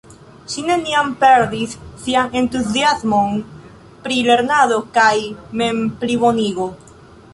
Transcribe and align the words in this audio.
Ŝi 0.51 0.61
neniam 0.69 1.11
perdis 1.23 1.75
sian 2.05 2.33
entuziasmon 2.41 3.37
pri 4.07 4.17
lernado 4.31 4.81
kaj 4.97 5.15
memplibonigo. 5.63 6.69